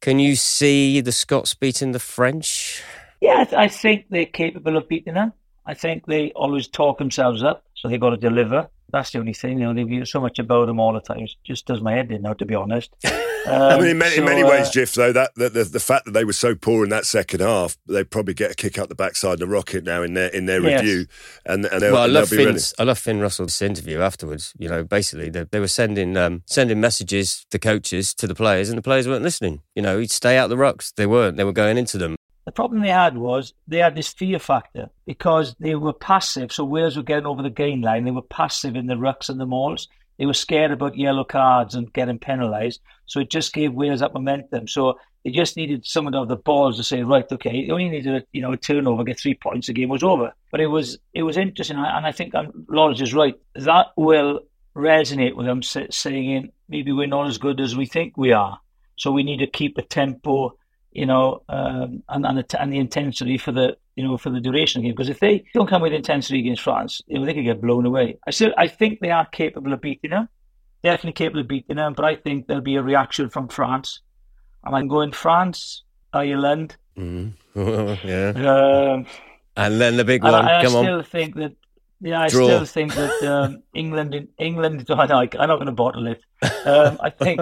[0.00, 2.82] Can you see the Scots beating the French?
[3.20, 5.32] Yeah, I think they're capable of beating them.
[5.66, 8.68] I think they always talk themselves up, so they've got to deliver.
[8.90, 9.58] That's the only thing.
[9.58, 11.20] You know, they've hear so much about them all the time.
[11.20, 12.94] It just does my head in now, to be honest.
[13.04, 13.12] Um,
[13.46, 15.80] I mean, in many, so, in many ways, uh, Jiff, though, that the, the, the,
[15.80, 18.78] fact that they were so poor in that second half, they probably get a kick
[18.78, 20.80] out the backside of the rocket now in their in their yes.
[20.80, 21.06] review,
[21.44, 24.54] and, and they'll, well, I love they'll Finn's, I love Finn Russell's interview afterwards.
[24.58, 28.70] You know, basically they, they were sending um, sending messages to coaches to the players,
[28.70, 29.60] and the players weren't listening.
[29.74, 30.94] You know, he'd stay out the rucks.
[30.94, 31.36] They weren't.
[31.36, 32.16] They were going into them.
[32.48, 36.50] The problem they had was they had this fear factor because they were passive.
[36.50, 38.04] So Wales were getting over the gain line.
[38.04, 39.86] They were passive in the rucks and the mauls.
[40.16, 42.80] They were scared about yellow cards and getting penalised.
[43.04, 44.66] So it just gave Wales that momentum.
[44.66, 48.14] So they just needed someone of the balls to say, right, okay, they only needed
[48.14, 50.32] a, you know a turnover, get three points, the game was over.
[50.50, 53.34] But it was it was interesting, and I think um, Lawrence is right.
[53.56, 54.40] That will
[54.74, 58.58] resonate with them saying maybe we're not as good as we think we are.
[58.96, 60.56] So we need to keep a tempo
[60.92, 64.40] you know, um, and and the, and the intensity for the you know for the
[64.40, 64.94] duration of the game.
[64.94, 67.86] Because if they don't come with intensity against France, you know, they could get blown
[67.86, 68.18] away.
[68.26, 70.28] I still I think they are capable of beating them.
[70.82, 74.00] Definitely capable of beating them, but I think there'll be a reaction from France.
[74.64, 76.76] And I'm going France, Ireland.
[76.96, 78.06] Mm-hmm.
[78.08, 78.30] yeah.
[78.30, 79.06] Um,
[79.56, 80.34] and then the big one.
[80.34, 80.84] I, I Come on.
[80.84, 81.52] I still think that
[82.00, 82.46] yeah, I Draw.
[82.46, 86.22] still think that um, England, England, I know, I'm not going to bottle it.
[86.64, 87.40] Um, I think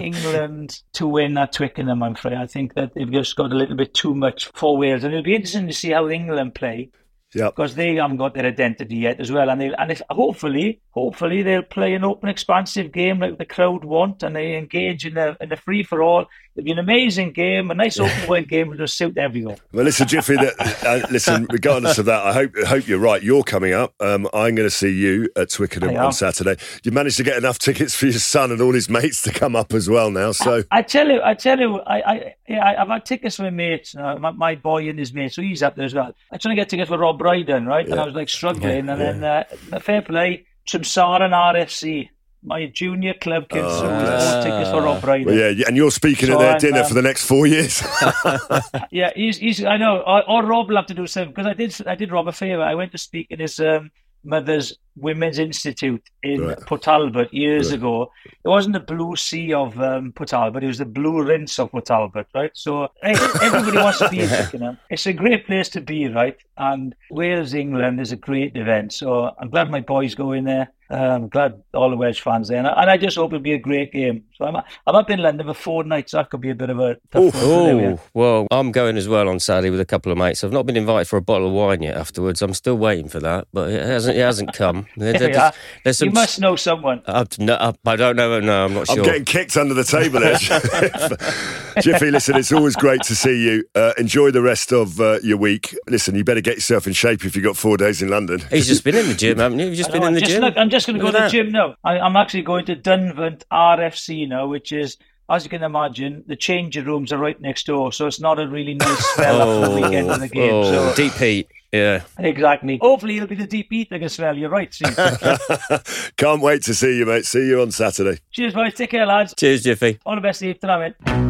[0.00, 2.34] England to win at Twickenham, I'm afraid.
[2.34, 5.24] I think that they've just got a little bit too much for Wales, and it'll
[5.24, 6.90] be interesting to see how England play.
[7.32, 10.80] Yeah, because they haven't got their identity yet as well, and they and if, hopefully,
[10.90, 15.14] hopefully they'll play an open, expansive game like the crowd want, and they engage in
[15.14, 16.26] the in a free for all.
[16.56, 19.56] It'll be an amazing game, a nice open win game will suit everyone.
[19.72, 21.46] Well, listen, Jiffy, that, uh, listen.
[21.50, 23.22] Regardless of that, I hope hope you're right.
[23.22, 23.94] You're coming up.
[24.00, 26.56] Um, I'm going to see you at Twickenham on Saturday.
[26.82, 29.54] You managed to get enough tickets for your son and all his mates to come
[29.54, 30.32] up as well now.
[30.32, 33.42] So I, I tell you, I tell you, I, I yeah, I've had tickets for
[33.42, 36.12] my mates, uh, my, my, boy and his mate, so he's up there as well.
[36.32, 37.86] I'm trying to get tickets for Rob Brydon, right?
[37.86, 37.92] Yeah.
[37.92, 42.08] And I was like struggling, yeah, and then uh, fair play, Trimsaran RFC.
[42.42, 45.26] my junior club kids oh, bought tickets for Rob Brydon.
[45.26, 47.46] Well, yeah, and you're speaking so at their I'm, dinner um, for the next four
[47.46, 47.82] years.
[48.90, 49.62] yeah, he's, he's.
[49.62, 49.98] I know.
[49.98, 51.76] Or, or Rob will have to do something because I did.
[51.86, 52.62] I did Rob a favour.
[52.62, 53.90] I went to speak in his um,
[54.24, 57.32] mother's Women's Institute in right.
[57.32, 57.78] Years right.
[57.78, 58.10] ago.
[58.26, 62.26] It wasn't the blue sea of um, it was the blue rinse of Port Talbot,
[62.34, 62.50] right?
[62.54, 64.78] So hey, everybody wants to be in Twickenham.
[64.90, 66.36] It's a great place to be, right?
[66.58, 68.92] And Wales England is a great event.
[68.92, 70.72] So I'm glad my boys go in there.
[70.90, 73.52] I'm glad all the Welsh fans there, and I, and I, just hope it'll be
[73.52, 74.24] a great game.
[74.36, 76.12] So I'm I'm up in London for four nights.
[76.12, 79.28] So That could be a bit of a tough oh well, I'm going as well
[79.28, 80.42] on Saturday with a couple of mates.
[80.42, 81.96] I've not been invited for a bottle of wine yet.
[81.96, 84.86] Afterwards, I'm still waiting for that, but it hasn't it hasn't come.
[85.00, 85.52] There, yeah.
[85.82, 87.02] there's some, you must know someone.
[87.06, 88.38] I, no, I don't know.
[88.38, 88.98] No, I'm not sure.
[88.98, 90.36] I'm getting kicked under the table there.
[91.82, 93.64] Jiffy, listen, it's always great to see you.
[93.74, 95.74] Uh, enjoy the rest of uh, your week.
[95.88, 98.40] Listen, you better get yourself in shape if you've got four days in London.
[98.50, 99.66] He's just been in the gym, haven't you?
[99.66, 100.42] You've just been in the just gym.
[100.42, 101.76] Look, I'm just going to go to the gym now.
[101.84, 104.96] I, I'm actually going to Dunvant RFC now, which is
[105.30, 108.48] as you can imagine, the changing rooms are right next door, so it's not a
[108.48, 110.52] really nice smell oh, after the weekend of the game.
[110.52, 110.94] Oh, so.
[110.96, 111.48] Deep heat.
[111.72, 112.02] Yeah.
[112.18, 112.78] Exactly.
[112.82, 114.36] Hopefully it'll be the deep heat that can smell.
[114.36, 114.96] You're right, Steve.
[116.16, 117.26] Can't wait to see you, mate.
[117.26, 118.18] See you on Saturday.
[118.32, 118.74] Cheers, boys.
[118.74, 119.34] Take care, lads.
[119.36, 120.00] Cheers, Jiffy.
[120.04, 120.58] All the best, Steve.
[120.58, 121.29] Tonight, mate.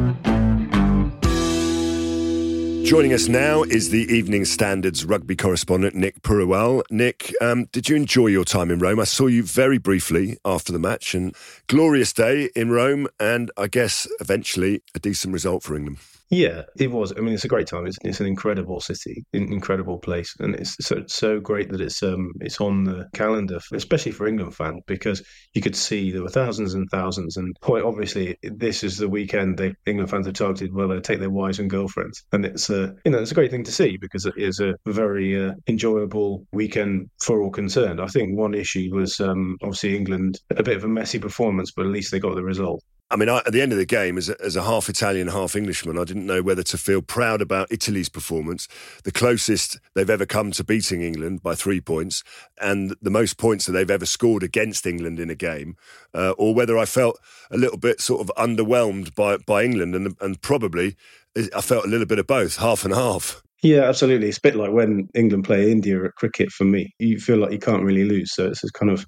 [2.84, 6.82] Joining us now is the Evening Standards rugby correspondent Nick Purewal.
[6.90, 8.98] Nick, um, did you enjoy your time in Rome?
[8.98, 11.34] I saw you very briefly after the match, and
[11.68, 15.98] glorious day in Rome, and I guess eventually a decent result for England.
[16.32, 17.12] Yeah, it was.
[17.16, 17.86] I mean, it's a great time.
[17.86, 22.04] It's, it's an incredible city, an incredible place, and it's so so great that it's
[22.04, 26.22] um it's on the calendar, for, especially for England fans, because you could see there
[26.22, 30.36] were thousands and thousands, and quite obviously this is the weekend they England fans have
[30.36, 30.72] targeted.
[30.72, 33.50] Well, they take their wives and girlfriends, and it's a you know it's a great
[33.50, 38.00] thing to see because it is a very uh, enjoyable weekend for all concerned.
[38.00, 41.86] I think one issue was um obviously England a bit of a messy performance, but
[41.86, 42.84] at least they got the result.
[43.10, 45.28] I mean, I, at the end of the game, as a, as a half Italian,
[45.28, 48.68] half Englishman, I didn't know whether to feel proud about Italy's performance,
[49.04, 52.22] the closest they've ever come to beating England by three points,
[52.60, 55.76] and the most points that they've ever scored against England in a game,
[56.14, 57.18] uh, or whether I felt
[57.50, 60.96] a little bit sort of underwhelmed by by England, and and probably
[61.54, 63.42] I felt a little bit of both, half and half.
[63.62, 64.28] Yeah, absolutely.
[64.28, 66.94] It's a bit like when England play India at cricket for me.
[66.98, 68.34] You feel like you can't really lose.
[68.34, 69.04] So it's kind of,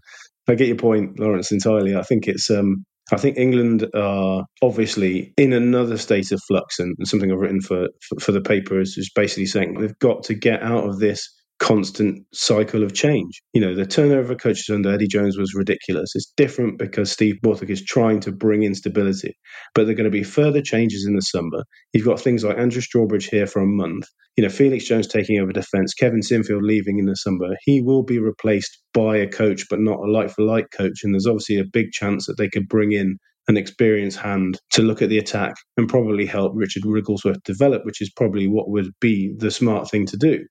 [0.47, 1.97] I get your point, Lawrence, entirely.
[1.97, 6.97] I think it's um, I think England are obviously in another state of flux, and,
[7.05, 10.35] something I've written for, for, for the paper is just basically saying they've got to
[10.35, 13.41] get out of this constant cycle of change.
[13.53, 16.11] You know, the turnover of coaches under Eddie Jones was ridiculous.
[16.15, 19.37] It's different because Steve Borthwick is trying to bring in stability,
[19.75, 21.63] but there are going to be further changes in the summer.
[21.93, 24.07] You've got things like Andrew Strawbridge here for a month.
[24.37, 27.55] You know, Felix Jones taking over defence, Kevin Sinfield leaving in the summer.
[27.65, 31.01] He will be replaced by a coach, but not a like for like coach.
[31.05, 33.19] And there's obviously a big chance that they could bring in
[33.49, 38.01] an experienced hand to look at the attack and probably help Richard Wigglesworth develop, which
[38.01, 40.45] is probably what would be the smart thing to do.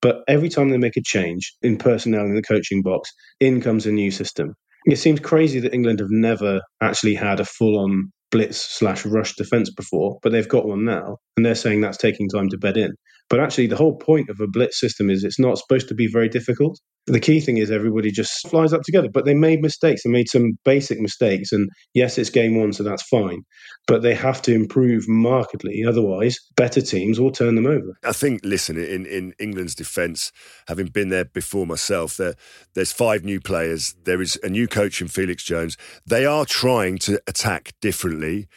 [0.00, 3.86] But every time they make a change in personnel in the coaching box, in comes
[3.86, 4.54] a new system.
[4.86, 9.34] It seems crazy that England have never actually had a full on blitz slash rush
[9.34, 12.76] defense before, but they've got one now, and they're saying that's taking time to bed
[12.76, 12.92] in.
[13.30, 16.06] But actually, the whole point of a blitz system is it's not supposed to be
[16.06, 16.78] very difficult.
[17.06, 19.08] The key thing is everybody just flies up together.
[19.12, 20.02] But they made mistakes.
[20.02, 21.52] They made some basic mistakes.
[21.52, 23.42] And yes, it's game one, so that's fine.
[23.86, 25.84] But they have to improve markedly.
[25.86, 27.98] Otherwise, better teams will turn them over.
[28.04, 30.32] I think, listen, in, in England's defence,
[30.66, 32.34] having been there before myself, there,
[32.74, 33.94] there's five new players.
[34.04, 35.76] There is a new coach in Felix Jones.
[36.06, 38.48] They are trying to attack differently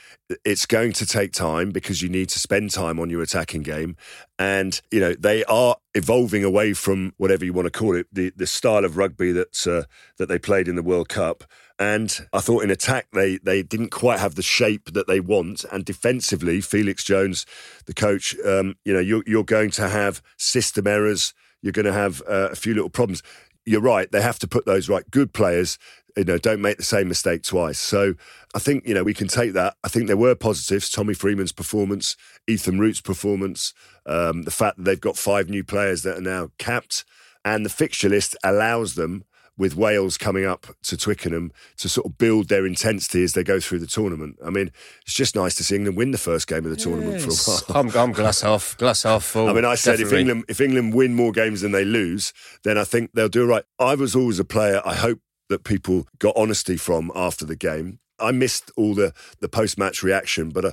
[0.45, 3.95] it's going to take time because you need to spend time on your attacking game.
[4.39, 8.31] And, you know, they are evolving away from whatever you want to call it, the,
[8.35, 9.83] the style of rugby that, uh,
[10.17, 11.43] that they played in the World Cup.
[11.79, 15.65] And I thought in attack, they, they didn't quite have the shape that they want.
[15.71, 17.45] And defensively, Felix Jones,
[17.85, 21.33] the coach, um, you know, you're, you're going to have system errors.
[21.61, 23.23] You're going to have uh, a few little problems
[23.65, 24.11] you're right.
[24.11, 25.09] They have to put those right.
[25.11, 25.77] Good players
[26.17, 27.79] you know, don't make the same mistake twice.
[27.79, 28.15] So
[28.55, 29.75] I think, you know, we can take that.
[29.83, 30.89] I think there were positives.
[30.89, 32.15] Tommy Freeman's performance,
[32.47, 33.73] Ethan Root's performance,
[34.05, 37.05] um, the fact that they've got five new players that are now capped,
[37.43, 39.25] and the fixture list allows them
[39.57, 43.59] with Wales coming up to Twickenham to sort of build their intensity as they go
[43.59, 44.37] through the tournament.
[44.43, 44.71] I mean,
[45.05, 47.33] it's just nice to see England win the first game of the tournament for a
[47.33, 47.77] while.
[47.77, 49.49] I'm, I'm glass half, glass half full.
[49.49, 52.77] I mean, I said if England if England win more games than they lose, then
[52.77, 53.63] I think they'll do right.
[53.77, 54.81] I was always a player.
[54.83, 55.19] I hope
[55.51, 57.99] that people got honesty from after the game.
[58.19, 60.71] I missed all the the post match reaction, but uh,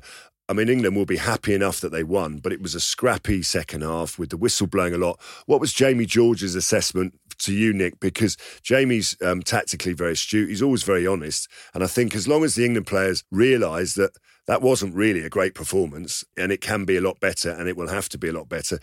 [0.51, 3.43] I mean, England will be happy enough that they won, but it was a scrappy
[3.43, 5.21] second half with the whistle blowing a lot.
[5.45, 8.01] What was Jamie George's assessment to you, Nick?
[8.01, 10.49] Because Jamie's um, tactically very astute.
[10.49, 11.49] He's always very honest.
[11.75, 14.13] And I think as long as the England players realise that
[14.47, 17.77] that wasn't really a great performance and it can be a lot better and it
[17.77, 18.79] will have to be a lot better,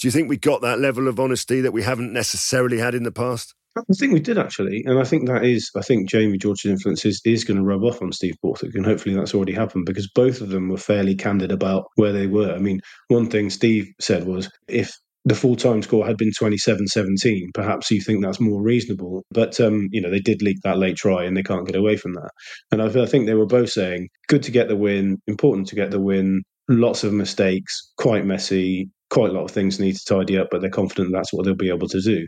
[0.00, 3.04] do you think we got that level of honesty that we haven't necessarily had in
[3.04, 3.54] the past?
[3.76, 5.70] I think we did actually, and I think that is.
[5.76, 8.86] I think Jamie George's influence is, is going to rub off on Steve Borthwick, and
[8.86, 12.52] hopefully that's already happened because both of them were fairly candid about where they were.
[12.52, 16.86] I mean, one thing Steve said was if the full time score had been 27
[16.86, 19.24] 17, perhaps you think that's more reasonable.
[19.30, 21.96] But, um, you know, they did leak that late try and they can't get away
[21.96, 22.30] from that.
[22.70, 25.74] And I, I think they were both saying, good to get the win, important to
[25.74, 30.04] get the win, lots of mistakes, quite messy, quite a lot of things need to
[30.04, 32.26] tidy up, but they're confident that's what they'll be able to do.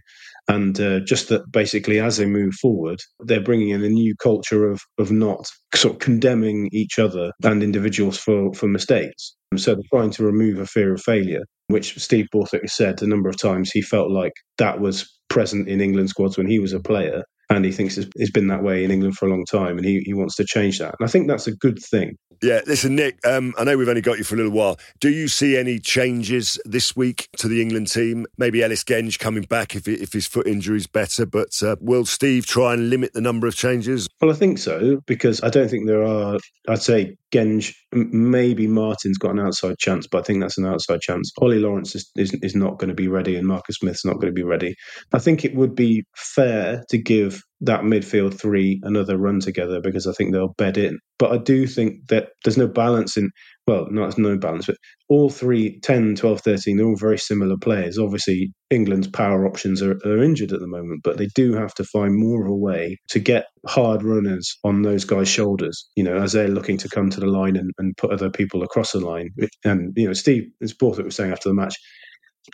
[0.48, 4.70] And uh, just that basically, as they move forward, they're bringing in a new culture
[4.70, 9.35] of of not sort of condemning each other and individuals for for mistakes.
[9.50, 13.06] And so they're trying to remove a fear of failure, which Steve Borthwick said a
[13.06, 13.70] number of times.
[13.70, 17.64] He felt like that was present in England squads when he was a player, and
[17.64, 20.00] he thinks it's, it's been that way in England for a long time, and he,
[20.04, 20.94] he wants to change that.
[20.98, 22.16] And I think that's a good thing.
[22.42, 24.78] Yeah, listen, Nick, um, I know we've only got you for a little while.
[25.00, 28.26] Do you see any changes this week to the England team?
[28.37, 32.04] Maybe Ellis Genge coming back if, if his foot injury is better, but uh, will
[32.04, 34.06] Steve try and limit the number of changes?
[34.20, 39.18] Well, I think so, because I don't think there are, I'd say Genge, maybe Martin's
[39.18, 41.32] got an outside chance, but I think that's an outside chance.
[41.40, 44.28] Ollie Lawrence is, is, is not going to be ready, and Marcus Smith's not going
[44.28, 44.74] to be ready.
[45.14, 50.07] I think it would be fair to give that midfield three another run together because
[50.07, 50.99] I think they'll bed in.
[51.18, 53.31] But I do think that there's no balance in,
[53.66, 54.77] well, not no balance, but
[55.09, 57.99] all three, 10, 12, 13, they're all very similar players.
[57.99, 61.85] Obviously, England's power options are, are injured at the moment, but they do have to
[61.85, 66.16] find more of a way to get hard runners on those guys' shoulders, you know,
[66.16, 69.01] as they're looking to come to the line and, and put other people across the
[69.01, 69.31] line.
[69.64, 71.77] And, you know, Steve, as Borthwick was saying after the match,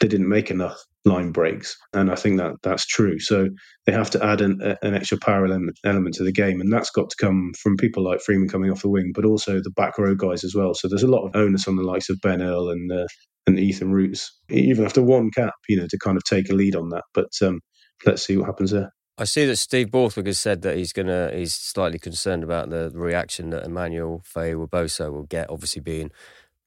[0.00, 3.18] they didn't make enough line breaks, and I think that that's true.
[3.18, 3.48] So
[3.86, 6.90] they have to add an, an extra power element, element to the game, and that's
[6.90, 9.98] got to come from people like Freeman coming off the wing, but also the back
[9.98, 10.74] row guys as well.
[10.74, 13.06] So there's a lot of onus on the likes of Ben Earl and uh,
[13.46, 16.76] and Ethan Roots, even after one cap, you know, to kind of take a lead
[16.76, 17.04] on that.
[17.12, 17.60] But um,
[18.06, 18.92] let's see what happens there.
[19.18, 22.90] I see that Steve Borthwick has said that he's gonna he's slightly concerned about the
[22.94, 26.10] reaction that Emmanuel Feyi-Waboso will get, obviously being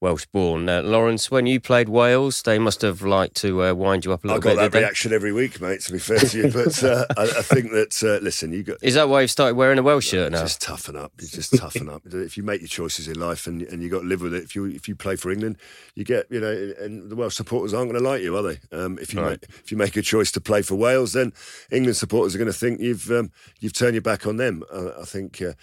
[0.02, 0.68] Welsh born.
[0.68, 4.24] Uh, Lawrence, when you played Wales, they must have liked to uh, wind you up
[4.24, 4.52] a little bit.
[4.52, 6.52] I got bit, that reaction every week, mate, to be fair to you.
[6.52, 8.78] But uh, I, I, think that, uh, listen, you got.
[8.82, 10.42] Is that why you've started wearing a Welsh shirt now?
[10.42, 11.14] Just toughen up.
[11.22, 12.02] You just toughen up.
[12.06, 14.44] If you make your choices in life and, and you got to live with it,
[14.44, 15.58] if you if you play for England,
[15.96, 18.60] you get, you know, and the Welsh supporters aren't going to like you, are they?
[18.78, 19.42] Um, if you right.
[19.42, 21.32] make, if you make a choice to play for Wales, then
[21.72, 23.32] England supporters are going to think you've um,
[23.62, 24.64] you've turned your back on them.
[24.74, 25.54] I think uh,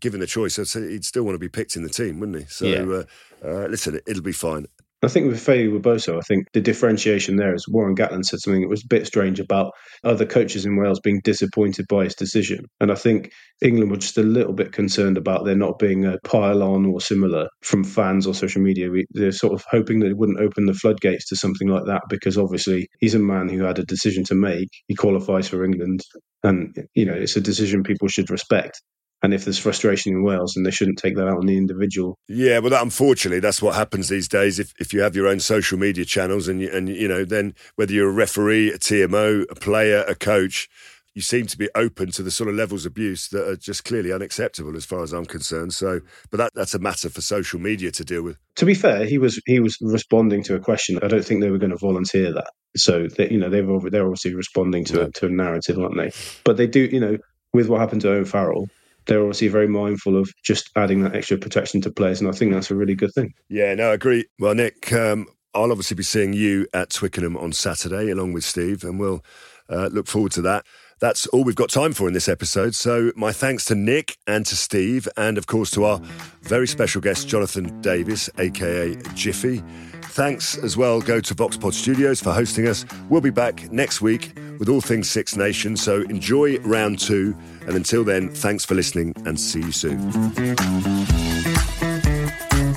[0.00, 2.38] given the choice, I'd say he'd still want to be picked in the team, wouldn't
[2.38, 2.44] he?
[2.46, 2.82] So, yeah.
[2.82, 3.04] uh,
[3.46, 4.66] uh, listen, it'll be fine.
[5.04, 8.70] I think with Feyi-Waboso, I think the differentiation there is Warren Gatland said something that
[8.70, 12.64] was a bit strange about other coaches in Wales being disappointed by his decision.
[12.80, 16.16] And I think England were just a little bit concerned about there not being a
[16.24, 18.88] pile on or similar from fans or social media.
[18.90, 22.02] We, they're sort of hoping that it wouldn't open the floodgates to something like that
[22.08, 24.70] because obviously he's a man who had a decision to make.
[24.88, 26.00] He qualifies for England.
[26.42, 28.80] And, you know, it's a decision people should respect.
[29.24, 32.18] And if there's frustration in Wales, then they shouldn't take that out on the individual.
[32.28, 34.58] Yeah, well, that, unfortunately, that's what happens these days.
[34.58, 37.54] If if you have your own social media channels, and you, and you know, then
[37.76, 40.68] whether you're a referee, a TMO, a player, a coach,
[41.14, 43.86] you seem to be open to the sort of levels of abuse that are just
[43.86, 45.72] clearly unacceptable, as far as I'm concerned.
[45.72, 48.36] So, but that that's a matter for social media to deal with.
[48.56, 50.98] To be fair, he was he was responding to a question.
[51.02, 52.50] I don't think they were going to volunteer that.
[52.76, 55.04] So, they, you know, they've they're obviously responding to yeah.
[55.04, 56.12] a, to a narrative, aren't they?
[56.44, 57.16] But they do, you know,
[57.54, 58.68] with what happened to Owen Farrell
[59.06, 62.52] they're obviously very mindful of just adding that extra protection to players, and I think
[62.52, 63.34] that's a really good thing.
[63.48, 64.26] Yeah, no, I agree.
[64.38, 68.82] Well, Nick, um, I'll obviously be seeing you at Twickenham on Saturday, along with Steve,
[68.84, 69.24] and we'll
[69.68, 70.66] uh, look forward to that.
[71.00, 72.74] That's all we've got time for in this episode.
[72.74, 76.00] So, my thanks to Nick and to Steve, and of course to our
[76.42, 79.62] very special guest, Jonathan Davies, aka Jiffy.
[80.02, 82.84] Thanks as well go to VoxPod Studios for hosting us.
[83.08, 87.36] We'll be back next week with all things Six Nations, so enjoy round two.
[87.66, 90.10] And until then, thanks for listening and see you soon.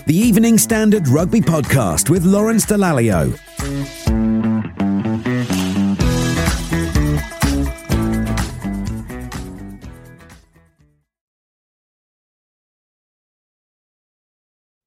[0.06, 3.38] The Evening Standard Rugby Podcast with Lawrence Dallaglio.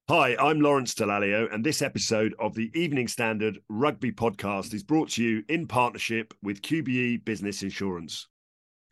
[0.09, 5.11] Hi, I'm Lawrence Dallaglio, and this episode of the Evening Standard Rugby Podcast is brought
[5.11, 8.27] to you in partnership with QBE Business Insurance.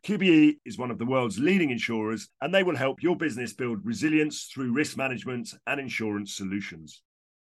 [0.05, 3.85] QBE is one of the world's leading insurers, and they will help your business build
[3.85, 7.01] resilience through risk management and insurance solutions.